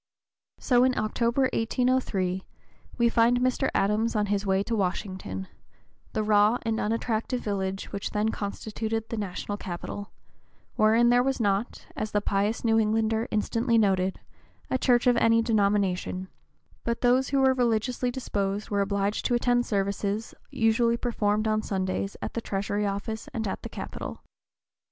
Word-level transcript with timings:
So 0.57 0.83
in 0.83 0.97
October, 0.97 1.43
1803, 1.53 2.43
we 2.97 3.07
find 3.07 3.39
Mr. 3.39 3.69
Adams 3.75 4.15
on 4.15 4.25
his 4.33 4.47
way 4.47 4.63
to 4.63 4.75
Washington, 4.75 5.47
the 6.13 6.23
raw 6.23 6.57
and 6.63 6.79
unattractive 6.79 7.41
village 7.41 7.91
which 7.91 8.09
then 8.09 8.29
constituted 8.29 9.09
the 9.09 9.17
national 9.17 9.57
capital, 9.59 10.11
wherein 10.75 11.09
there 11.09 11.21
was 11.21 11.39
not, 11.39 11.85
as 11.95 12.13
the 12.13 12.19
pious 12.19 12.63
New 12.65 12.79
Englander 12.79 13.27
instantly 13.29 13.77
noted, 13.77 14.19
a 14.71 14.79
church 14.79 15.05
of 15.05 15.17
any 15.17 15.39
denomination; 15.43 16.29
but 16.83 17.01
those 17.01 17.29
who 17.29 17.37
were 17.37 17.53
religiously 17.53 18.09
disposed 18.09 18.71
were 18.71 18.81
obliged 18.81 19.23
to 19.25 19.35
attend 19.35 19.67
services 19.67 20.33
"usually 20.49 20.97
performed 20.97 21.47
on 21.47 21.61
Sundays 21.61 22.17
at 22.23 22.33
the 22.33 22.41
Treasury 22.41 22.87
Office 22.87 23.27
and 23.35 23.47
at 23.47 23.61
the 23.61 23.69
Capitol." 23.69 24.23